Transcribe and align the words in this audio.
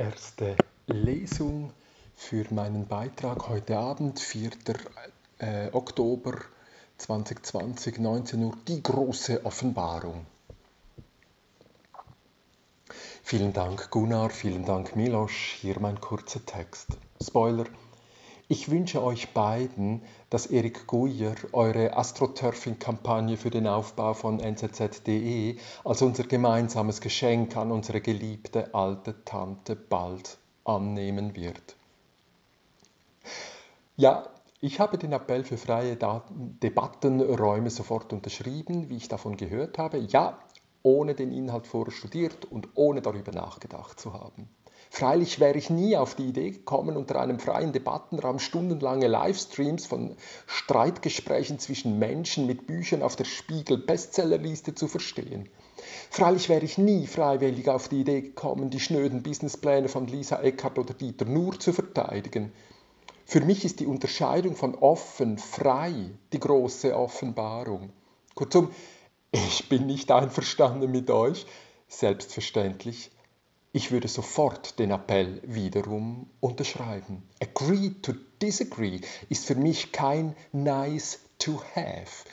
erste 0.00 0.56
Lesung 0.86 1.74
für 2.16 2.46
meinen 2.54 2.88
Beitrag 2.88 3.48
heute 3.48 3.76
Abend, 3.76 4.18
4. 4.18 4.50
Äh, 5.38 5.68
Oktober 5.72 6.38
2020, 6.96 7.98
19 7.98 8.44
Uhr, 8.44 8.56
die 8.66 8.82
große 8.82 9.44
Offenbarung. 9.44 10.24
Vielen 13.22 13.52
Dank 13.52 13.90
Gunnar, 13.90 14.30
vielen 14.30 14.64
Dank 14.64 14.96
Milos, 14.96 15.32
hier 15.32 15.78
mein 15.80 16.00
kurzer 16.00 16.44
Text. 16.46 16.96
Spoiler, 17.22 17.66
ich 18.50 18.68
wünsche 18.68 19.00
euch 19.00 19.32
beiden, 19.32 20.02
dass 20.28 20.46
Erik 20.46 20.88
Guyer 20.88 21.36
eure 21.52 21.96
Astroturfing-Kampagne 21.96 23.36
für 23.36 23.50
den 23.50 23.68
Aufbau 23.68 24.12
von 24.12 24.38
nzz.de 24.38 25.56
als 25.84 26.02
unser 26.02 26.24
gemeinsames 26.24 27.00
Geschenk 27.00 27.56
an 27.56 27.70
unsere 27.70 28.00
geliebte 28.00 28.74
alte 28.74 29.24
Tante 29.24 29.76
bald 29.76 30.38
annehmen 30.64 31.36
wird. 31.36 31.76
Ja, 33.96 34.28
ich 34.60 34.80
habe 34.80 34.98
den 34.98 35.12
Appell 35.12 35.44
für 35.44 35.56
freie 35.56 35.96
Debattenräume 35.96 37.70
sofort 37.70 38.12
unterschrieben, 38.12 38.88
wie 38.88 38.96
ich 38.96 39.06
davon 39.06 39.36
gehört 39.36 39.78
habe. 39.78 39.98
Ja, 39.98 40.40
ohne 40.82 41.14
den 41.14 41.30
Inhalt 41.30 41.68
vorher 41.68 41.92
studiert 41.92 42.46
und 42.46 42.70
ohne 42.74 43.00
darüber 43.00 43.30
nachgedacht 43.30 44.00
zu 44.00 44.12
haben. 44.12 44.48
Freilich 44.92 45.38
wäre 45.38 45.56
ich 45.56 45.70
nie 45.70 45.96
auf 45.96 46.16
die 46.16 46.26
Idee 46.26 46.50
gekommen, 46.50 46.96
unter 46.96 47.20
einem 47.20 47.38
freien 47.38 47.72
Debattenraum 47.72 48.40
stundenlange 48.40 49.06
Livestreams 49.06 49.86
von 49.86 50.16
Streitgesprächen 50.46 51.60
zwischen 51.60 52.00
Menschen 52.00 52.48
mit 52.48 52.66
Büchern 52.66 53.02
auf 53.02 53.14
der 53.14 53.24
Spiegel-Bestsellerliste 53.24 54.74
zu 54.74 54.88
verstehen. 54.88 55.48
Freilich 56.10 56.48
wäre 56.48 56.64
ich 56.64 56.76
nie 56.76 57.06
freiwillig 57.06 57.68
auf 57.68 57.88
die 57.88 58.00
Idee 58.00 58.20
gekommen, 58.20 58.68
die 58.70 58.80
schnöden 58.80 59.22
Businesspläne 59.22 59.88
von 59.88 60.08
Lisa 60.08 60.42
Eckert 60.42 60.76
oder 60.76 60.92
Dieter 60.92 61.24
Nuhr 61.24 61.58
zu 61.58 61.72
verteidigen. 61.72 62.52
Für 63.24 63.40
mich 63.40 63.64
ist 63.64 63.78
die 63.78 63.86
Unterscheidung 63.86 64.56
von 64.56 64.74
offen, 64.74 65.38
frei 65.38 66.10
die 66.32 66.40
große 66.40 66.96
Offenbarung. 66.96 67.90
Kurzum, 68.34 68.72
ich 69.30 69.68
bin 69.68 69.86
nicht 69.86 70.10
einverstanden 70.10 70.90
mit 70.90 71.10
euch, 71.10 71.46
selbstverständlich, 71.86 73.12
ich 73.72 73.92
würde 73.92 74.08
sofort 74.08 74.78
den 74.78 74.90
Appell 74.90 75.40
wiederum 75.44 76.28
unterschreiben. 76.40 77.22
Agree 77.40 77.90
to 78.02 78.14
disagree 78.42 79.00
ist 79.28 79.44
für 79.44 79.54
mich 79.54 79.92
kein 79.92 80.34
nice 80.52 81.20
to 81.38 81.60
have. 81.74 82.24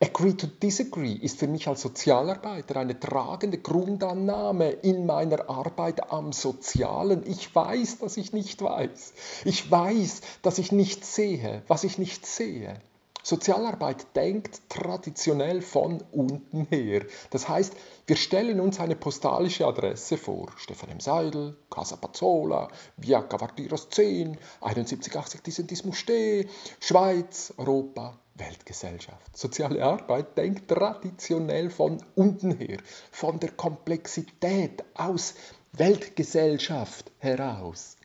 Agree 0.00 0.34
to 0.34 0.46
disagree 0.46 1.12
ist 1.12 1.38
für 1.38 1.48
mich 1.48 1.66
als 1.66 1.82
Sozialarbeiter 1.82 2.76
eine 2.76 2.98
tragende 2.98 3.58
Grundannahme 3.58 4.70
in 4.70 5.04
meiner 5.04 5.50
Arbeit 5.50 6.12
am 6.12 6.32
Sozialen. 6.32 7.24
Ich 7.26 7.54
weiß, 7.54 7.98
dass 7.98 8.16
ich 8.16 8.32
nicht 8.32 8.62
weiß. 8.62 9.14
Ich 9.44 9.70
weiß, 9.70 10.20
dass 10.42 10.58
ich 10.58 10.70
nicht 10.70 11.04
sehe, 11.04 11.62
was 11.66 11.84
ich 11.84 11.98
nicht 11.98 12.24
sehe. 12.24 12.80
Sozialarbeit 13.24 14.14
denkt 14.14 14.68
traditionell 14.68 15.62
von 15.62 16.04
unten 16.12 16.66
her. 16.66 17.06
Das 17.30 17.48
heißt, 17.48 17.72
wir 18.06 18.16
stellen 18.16 18.60
uns 18.60 18.78
eine 18.80 18.96
postalische 18.96 19.66
Adresse 19.66 20.18
vor. 20.18 20.52
Stefan 20.58 20.90
M. 20.90 21.00
Seidel, 21.00 21.56
Casa 21.70 21.96
Pazzola, 21.96 22.68
Via 22.98 23.22
Cavartiros 23.22 23.88
10, 23.88 24.36
7180 24.60 25.40
Dissentismus 25.40 25.96
Ste, 25.96 26.46
Schweiz, 26.80 27.54
Europa, 27.56 28.18
Weltgesellschaft. 28.34 29.34
Soziale 29.34 29.82
Arbeit 29.82 30.36
denkt 30.36 30.68
traditionell 30.68 31.70
von 31.70 32.04
unten 32.16 32.58
her, 32.58 32.76
von 33.10 33.40
der 33.40 33.52
Komplexität 33.52 34.84
aus 34.92 35.34
Weltgesellschaft 35.72 37.10
heraus. 37.20 37.96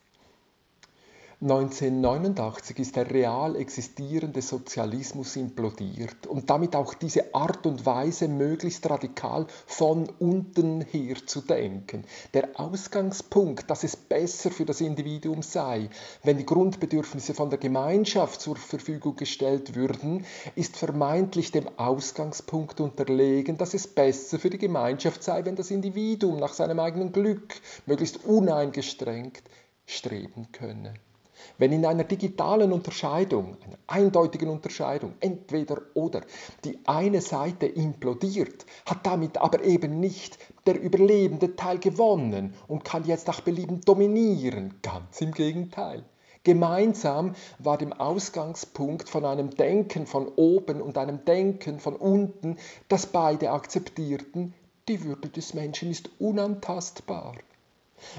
1989 1.42 2.80
ist 2.80 2.98
der 2.98 3.10
real 3.10 3.56
existierende 3.56 4.42
Sozialismus 4.42 5.38
implodiert 5.38 6.28
und 6.28 6.50
damit 6.50 6.76
auch 6.76 6.94
diese 6.94 7.34
Art 7.34 7.66
und 7.66 7.86
Weise 7.86 8.28
möglichst 8.28 8.90
radikal 8.90 9.48
von 9.66 10.10
unten 10.20 10.82
her 10.82 11.16
zu 11.26 11.40
denken. 11.40 12.04
Der 12.34 12.60
Ausgangspunkt, 12.60 13.70
dass 13.70 13.86
es 13.86 13.96
besser 13.96 14.52
für 14.52 14.66
das 14.66 14.82
Individuum 14.82 15.42
sei, 15.42 15.90
wenn 16.24 16.38
die 16.38 16.46
Grundbedürfnisse 16.46 17.34
von 17.34 17.50
der 17.50 17.60
Gemeinschaft 17.60 18.42
zur 18.42 18.58
Verfügung 18.58 19.16
gestellt 19.16 19.76
würden, 19.76 20.26
ist 20.56 20.76
vermeintlich 20.76 21.54
dem 21.54 21.70
Ausgangspunkt 21.78 22.82
unterlegen, 22.82 23.58
dass 23.58 23.74
es 23.74 23.88
besser 23.88 24.40
für 24.40 24.50
die 24.50 24.58
Gemeinschaft 24.58 25.24
sei, 25.24 25.46
wenn 25.46 25.56
das 25.56 25.72
Individuum 25.72 26.38
nach 26.38 26.54
seinem 26.54 26.82
eigenen 26.82 27.14
Glück 27.14 27.62
möglichst 27.86 28.26
uneingestrengt 28.26 29.44
streben 29.86 30.52
könne. 30.52 30.96
Wenn 31.58 31.72
in 31.72 31.86
einer 31.86 32.04
digitalen 32.04 32.72
Unterscheidung, 32.72 33.58
einer 33.66 33.78
eindeutigen 33.88 34.50
Unterscheidung, 34.50 35.14
entweder 35.20 35.82
oder, 35.94 36.22
die 36.64 36.80
eine 36.86 37.22
Seite 37.22 37.66
implodiert, 37.66 38.66
hat 38.86 39.06
damit 39.06 39.38
aber 39.38 39.64
eben 39.64 40.00
nicht 40.00 40.38
der 40.66 40.82
überlebende 40.82 41.56
Teil 41.56 41.80
gewonnen 41.80 42.54
und 42.68 42.84
kann 42.84 43.06
jetzt 43.06 43.28
nach 43.28 43.42
Belieben 43.42 43.82
dominieren. 43.82 44.76
Ganz 44.82 45.22
im 45.22 45.32
Gegenteil. 45.32 46.04
Gemeinsam 46.44 47.36
war 47.60 47.78
dem 47.78 47.92
Ausgangspunkt 47.92 49.10
von 49.10 49.26
einem 49.26 49.50
Denken 49.50 50.08
von 50.08 50.28
oben 50.30 50.82
und 50.82 50.98
einem 50.98 51.26
Denken 51.26 51.80
von 51.80 51.96
unten, 51.96 52.58
das 52.88 53.08
beide 53.08 53.52
akzeptierten, 53.52 54.54
die 54.88 55.04
Würde 55.04 55.28
des 55.30 55.54
Menschen 55.54 55.92
ist 55.92 56.10
unantastbar. 56.18 57.36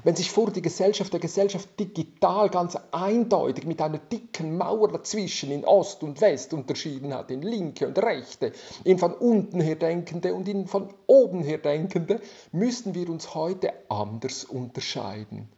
Wenn 0.04 0.16
sich 0.16 0.30
vor 0.30 0.50
die 0.50 0.62
Gesellschaft 0.62 1.12
der 1.12 1.20
Gesellschaft 1.20 1.68
digital 1.78 2.48
ganz 2.48 2.76
eindeutig 2.92 3.66
mit 3.66 3.80
einer 3.80 3.98
dicken 3.98 4.56
Mauer 4.56 4.88
dazwischen 4.88 5.50
in 5.50 5.64
Ost 5.64 6.02
und 6.02 6.20
West 6.20 6.52
unterschieden 6.52 7.14
hat, 7.14 7.30
in 7.30 7.42
linke 7.42 7.86
und 7.86 7.98
rechte, 7.98 8.52
in 8.84 8.98
von 8.98 9.14
unten 9.14 9.60
her 9.60 9.76
denkende 9.76 10.34
und 10.34 10.48
in 10.48 10.66
von 10.66 10.92
oben 11.06 11.42
her 11.42 11.58
denkende, 11.58 12.20
müssen 12.52 12.94
wir 12.94 13.08
uns 13.08 13.34
heute 13.34 13.72
anders 13.88 14.44
unterscheiden. 14.44 15.48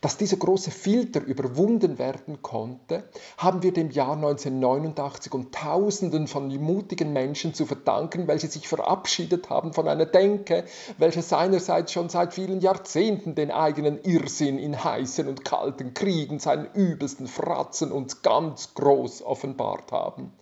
Dass 0.00 0.16
dieser 0.16 0.36
große 0.36 0.70
Filter 0.70 1.20
überwunden 1.22 1.98
werden 1.98 2.42
konnte, 2.42 3.04
haben 3.38 3.62
wir 3.62 3.72
dem 3.72 3.90
Jahr 3.90 4.14
1989 4.14 5.32
und 5.32 5.54
Tausenden 5.54 6.26
von 6.26 6.48
mutigen 6.48 7.12
Menschen 7.12 7.54
zu 7.54 7.66
verdanken, 7.66 8.26
welche 8.28 8.48
sich 8.48 8.68
verabschiedet 8.68 9.50
haben 9.50 9.72
von 9.72 9.88
einer 9.88 10.06
Denke, 10.06 10.64
welche 10.98 11.22
seinerseits 11.22 11.92
schon 11.92 12.08
seit 12.08 12.34
vielen 12.34 12.60
Jahrzehnten 12.60 13.34
den 13.34 13.50
eigenen 13.50 14.02
Irrsinn 14.02 14.58
in 14.58 14.82
heißen 14.82 15.28
und 15.28 15.44
kalten 15.44 15.94
Kriegen, 15.94 16.38
seinen 16.38 16.66
übelsten 16.74 17.26
Fratzen 17.26 17.92
uns 17.92 18.22
ganz 18.22 18.74
groß 18.74 19.22
offenbart 19.22 19.92
haben 19.92 20.32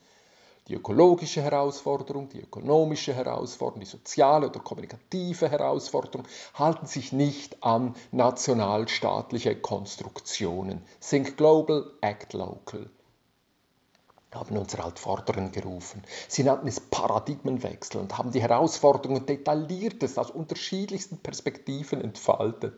die 0.69 0.75
ökologische 0.75 1.43
Herausforderung, 1.43 2.29
die 2.29 2.41
ökonomische 2.41 3.15
Herausforderung, 3.15 3.81
die 3.81 3.87
soziale 3.87 4.49
oder 4.49 4.61
kommunikative 4.61 5.49
Herausforderung 5.51 6.27
halten 6.55 6.87
sich 6.87 7.13
nicht 7.13 7.63
an 7.63 7.95
nationalstaatliche 8.13 9.57
Konstruktionen. 9.57 10.83
Think 11.01 11.37
global, 11.37 11.91
act 12.03 12.35
local 12.35 12.91
haben 14.35 14.59
unsere 14.59 14.85
Altvorderen 14.85 15.53
gerufen. 15.53 16.03
Sie 16.29 16.45
nannten 16.45 16.69
es 16.69 16.81
Paradigmenwechsel 16.81 18.01
und 18.01 18.19
haben 18.19 18.31
die 18.31 18.43
Herausforderungen 18.43 19.25
detailliertest 19.25 20.19
aus 20.19 20.31
unterschiedlichsten 20.31 21.19
Perspektiven 21.19 22.03
entfaltet. 22.03 22.75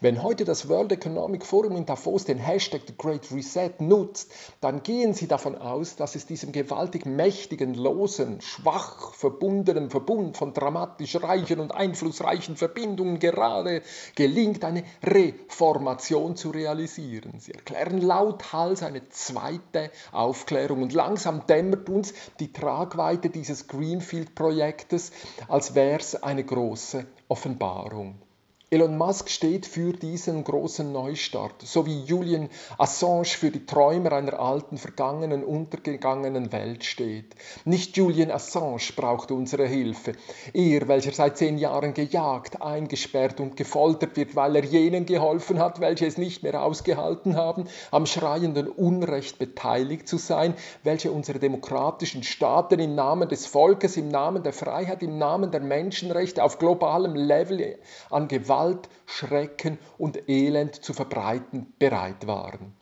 Wenn 0.00 0.22
heute 0.22 0.44
das 0.44 0.68
World 0.68 0.92
Economic 0.92 1.44
Forum 1.44 1.76
in 1.76 1.86
Davos 1.86 2.24
den 2.24 2.38
Hashtag 2.38 2.82
The 2.86 2.94
Great 2.96 3.30
Reset 3.32 3.72
nutzt, 3.80 4.32
dann 4.60 4.82
gehen 4.82 5.14
sie 5.14 5.28
davon 5.28 5.56
aus, 5.56 5.96
dass 5.96 6.14
es 6.14 6.26
diesem 6.26 6.52
gewaltig 6.52 7.06
mächtigen, 7.06 7.74
losen, 7.74 8.40
schwach 8.40 9.14
verbundenen 9.14 9.90
Verbund 9.90 10.36
von 10.36 10.54
dramatisch 10.54 11.16
reichen 11.16 11.60
und 11.60 11.72
einflussreichen 11.72 12.56
Verbindungen 12.56 13.18
gerade 13.18 13.82
gelingt, 14.14 14.64
eine 14.64 14.84
Reformation 15.02 16.36
zu 16.36 16.50
realisieren. 16.50 17.40
Sie 17.40 17.52
erklären 17.52 18.00
lauthals 18.00 18.82
eine 18.82 19.08
zweite 19.08 19.90
Aufklärung 20.12 20.82
und 20.82 20.92
langsam 20.92 21.46
dämmert 21.46 21.88
uns 21.88 22.14
die 22.38 22.52
Tragweite 22.52 23.30
dieses 23.30 23.68
Greenfield-Projektes, 23.68 25.12
als 25.48 25.74
wäre 25.74 26.00
es 26.00 26.22
eine 26.22 26.44
große 26.44 27.06
Offenbarung. 27.28 28.29
Elon 28.72 28.96
Musk 28.96 29.30
steht 29.30 29.66
für 29.66 29.92
diesen 29.92 30.44
großen 30.44 30.92
Neustart, 30.92 31.60
so 31.64 31.86
wie 31.86 32.04
Julian 32.04 32.48
Assange 32.78 33.24
für 33.24 33.50
die 33.50 33.66
Träumer 33.66 34.12
einer 34.12 34.38
alten, 34.38 34.78
vergangenen, 34.78 35.42
untergegangenen 35.42 36.52
Welt 36.52 36.84
steht. 36.84 37.34
Nicht 37.64 37.96
Julian 37.96 38.30
Assange 38.30 38.92
braucht 38.94 39.32
unsere 39.32 39.66
Hilfe. 39.66 40.12
Er, 40.52 40.86
welcher 40.86 41.10
seit 41.10 41.36
zehn 41.36 41.58
Jahren 41.58 41.94
gejagt, 41.94 42.62
eingesperrt 42.62 43.40
und 43.40 43.56
gefoltert 43.56 44.16
wird, 44.16 44.36
weil 44.36 44.54
er 44.54 44.64
jenen 44.64 45.04
geholfen 45.04 45.58
hat, 45.58 45.80
welche 45.80 46.06
es 46.06 46.16
nicht 46.16 46.44
mehr 46.44 46.62
ausgehalten 46.62 47.34
haben, 47.34 47.64
am 47.90 48.06
schreienden 48.06 48.68
Unrecht 48.68 49.40
beteiligt 49.40 50.06
zu 50.06 50.16
sein, 50.16 50.54
welche 50.84 51.10
unsere 51.10 51.40
demokratischen 51.40 52.22
Staaten 52.22 52.78
im 52.78 52.94
Namen 52.94 53.28
des 53.28 53.46
Volkes, 53.46 53.96
im 53.96 54.06
Namen 54.06 54.44
der 54.44 54.52
Freiheit, 54.52 55.02
im 55.02 55.18
Namen 55.18 55.50
der 55.50 55.60
Menschenrechte 55.60 56.44
auf 56.44 56.60
globalem 56.60 57.16
Level 57.16 57.76
an 58.10 58.28
Gewalt 58.28 58.59
Gewalt, 58.60 58.90
Schrecken 59.06 59.78
und 59.96 60.28
Elend 60.28 60.84
zu 60.84 60.92
verbreiten 60.92 61.72
bereit 61.78 62.26
waren. 62.26 62.74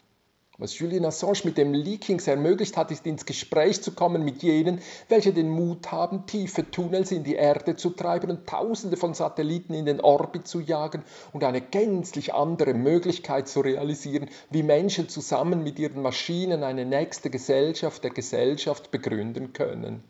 Was 0.56 0.76
Julian 0.76 1.04
Assange 1.04 1.42
mit 1.44 1.56
dem 1.56 1.72
Leakings 1.72 2.26
ermöglicht 2.26 2.76
hat, 2.76 2.90
ist 2.90 3.06
ins 3.06 3.24
Gespräch 3.24 3.80
zu 3.80 3.92
kommen 3.92 4.24
mit 4.24 4.42
jenen, 4.42 4.80
welche 5.08 5.32
den 5.32 5.48
Mut 5.48 5.92
haben, 5.92 6.26
tiefe 6.26 6.68
Tunnels 6.68 7.12
in 7.12 7.22
die 7.22 7.36
Erde 7.36 7.76
zu 7.76 7.90
treiben 7.90 8.28
und 8.28 8.48
Tausende 8.48 8.96
von 8.96 9.14
Satelliten 9.14 9.72
in 9.72 9.86
den 9.86 10.00
Orbit 10.00 10.48
zu 10.48 10.58
jagen 10.58 11.04
und 11.32 11.44
eine 11.44 11.60
gänzlich 11.60 12.34
andere 12.34 12.74
Möglichkeit 12.74 13.46
zu 13.46 13.60
realisieren, 13.60 14.28
wie 14.50 14.64
Menschen 14.64 15.08
zusammen 15.08 15.62
mit 15.62 15.78
ihren 15.78 16.02
Maschinen 16.02 16.64
eine 16.64 16.86
nächste 16.86 17.30
Gesellschaft 17.30 18.02
der 18.02 18.10
Gesellschaft 18.10 18.90
begründen 18.90 19.52
können. 19.52 20.02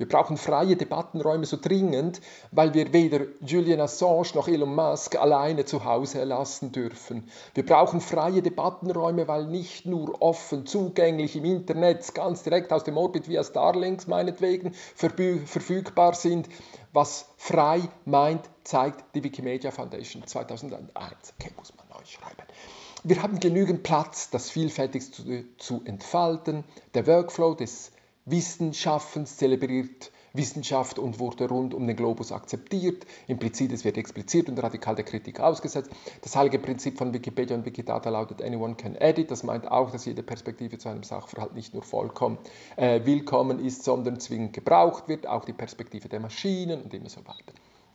Wir 0.00 0.08
brauchen 0.08 0.38
freie 0.38 0.76
Debattenräume 0.76 1.44
so 1.44 1.58
dringend, 1.60 2.22
weil 2.52 2.72
wir 2.72 2.94
weder 2.94 3.26
Julian 3.42 3.80
Assange 3.80 4.28
noch 4.34 4.48
Elon 4.48 4.74
Musk 4.74 5.14
alleine 5.16 5.66
zu 5.66 5.84
Hause 5.84 6.24
lassen 6.24 6.72
dürfen. 6.72 7.28
Wir 7.52 7.66
brauchen 7.66 8.00
freie 8.00 8.40
Debattenräume, 8.40 9.28
weil 9.28 9.44
nicht 9.44 9.84
nur 9.84 10.22
offen 10.22 10.64
zugänglich 10.64 11.36
im 11.36 11.44
Internet, 11.44 12.14
ganz 12.14 12.42
direkt 12.44 12.72
aus 12.72 12.82
dem 12.82 12.96
Orbit 12.96 13.28
via 13.28 13.44
Starlinks 13.44 14.06
meinetwegen, 14.06 14.72
verfügbar 14.94 16.14
sind. 16.14 16.48
Was 16.94 17.26
frei 17.36 17.82
meint, 18.06 18.48
zeigt 18.64 19.14
die 19.14 19.22
Wikimedia 19.22 19.70
Foundation 19.70 20.26
2001. 20.26 20.88
Okay, 21.38 21.52
muss 21.58 21.74
man 21.76 21.86
neu 21.90 22.06
schreiben. 22.06 22.48
Wir 23.04 23.22
haben 23.22 23.38
genügend 23.38 23.82
Platz, 23.82 24.30
das 24.30 24.48
vielfältig 24.48 25.12
zu, 25.12 25.44
zu 25.58 25.82
entfalten. 25.84 26.64
Der 26.94 27.06
Workflow 27.06 27.54
des 27.54 27.92
Wissenschaftens 28.30 29.36
zelebriert 29.36 30.12
Wissenschaft 30.32 30.98
und 30.98 31.18
wurde 31.18 31.48
rund 31.48 31.74
um 31.74 31.86
den 31.86 31.96
Globus 31.96 32.32
akzeptiert. 32.32 33.04
Implizit, 33.26 33.72
es 33.72 33.84
wird 33.84 33.96
explizit 33.96 34.48
und 34.48 34.62
radikal 34.62 34.94
der 34.94 35.04
Kritik 35.04 35.40
ausgesetzt. 35.40 35.90
Das 36.22 36.36
heilige 36.36 36.58
Prinzip 36.58 36.98
von 36.98 37.12
Wikipedia 37.12 37.56
und 37.56 37.64
Wikidata 37.64 38.10
lautet 38.10 38.42
Anyone 38.42 38.76
can 38.76 38.94
edit. 38.94 39.30
Das 39.30 39.42
meint 39.42 39.70
auch, 39.70 39.90
dass 39.90 40.04
jede 40.04 40.22
Perspektive 40.22 40.78
zu 40.78 40.88
einem 40.88 41.02
Sachverhalt 41.02 41.54
nicht 41.54 41.74
nur 41.74 41.82
vollkommen 41.82 42.38
äh, 42.76 43.04
willkommen 43.04 43.64
ist, 43.64 43.82
sondern 43.82 44.20
zwingend 44.20 44.52
gebraucht 44.52 45.08
wird. 45.08 45.26
Auch 45.26 45.44
die 45.44 45.52
Perspektive 45.52 46.08
der 46.08 46.20
Maschinen 46.20 46.82
und 46.82 46.94
immer 46.94 47.08
so 47.08 47.20
weiter. 47.26 47.52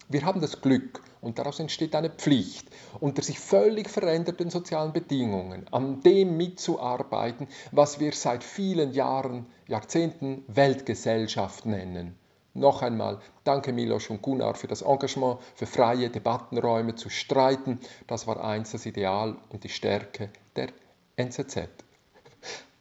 Wir 0.07 0.23
haben 0.23 0.39
das 0.39 0.61
Glück 0.61 1.01
und 1.21 1.39
daraus 1.39 1.59
entsteht 1.59 1.95
eine 1.95 2.11
Pflicht, 2.11 2.67
unter 2.99 3.23
sich 3.23 3.39
völlig 3.39 3.89
veränderten 3.89 4.51
sozialen 4.51 4.93
Bedingungen 4.93 5.65
an 5.71 6.01
dem 6.01 6.37
mitzuarbeiten, 6.37 7.47
was 7.71 7.99
wir 7.99 8.11
seit 8.13 8.43
vielen 8.43 8.93
Jahren, 8.93 9.47
Jahrzehnten 9.67 10.43
Weltgesellschaft 10.47 11.65
nennen. 11.65 12.15
Noch 12.53 12.83
einmal, 12.83 13.19
danke 13.43 13.73
Milos 13.73 14.09
und 14.11 14.21
Gunnar 14.21 14.53
für 14.53 14.67
das 14.67 14.83
Engagement, 14.83 15.39
für 15.55 15.65
freie 15.65 16.09
Debattenräume 16.09 16.95
zu 16.95 17.09
streiten. 17.09 17.79
Das 18.05 18.27
war 18.27 18.43
eins 18.43 18.71
das 18.71 18.85
Ideal 18.85 19.35
und 19.49 19.63
die 19.63 19.69
Stärke 19.69 20.29
der 20.55 20.69
NZZ. 21.17 21.67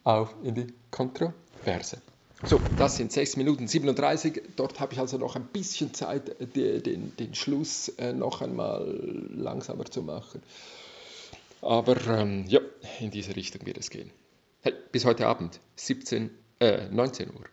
Auf 0.04 0.34
in 0.42 0.54
die 0.54 0.74
Kontroverse. 0.90 2.02
So, 2.42 2.60
das 2.76 2.96
sind 2.96 3.12
6 3.12 3.36
Minuten 3.36 3.68
37. 3.68 4.42
Dort 4.56 4.80
habe 4.80 4.92
ich 4.92 4.98
also 4.98 5.16
noch 5.18 5.36
ein 5.36 5.46
bisschen 5.46 5.94
Zeit, 5.94 6.36
den, 6.56 7.16
den 7.16 7.34
Schluss 7.34 7.88
äh, 7.90 8.12
noch 8.12 8.42
einmal 8.42 8.84
langsamer 9.30 9.84
zu 9.84 10.02
machen. 10.02 10.42
Aber 11.62 11.96
ähm, 12.06 12.44
ja, 12.46 12.60
in 13.00 13.10
diese 13.10 13.34
Richtung 13.36 13.64
wird 13.64 13.78
es 13.78 13.88
gehen. 13.88 14.10
Hey, 14.60 14.74
bis 14.92 15.04
heute 15.04 15.26
Abend, 15.26 15.60
17, 15.76 16.30
äh, 16.60 16.88
19 16.90 17.30
Uhr. 17.30 17.44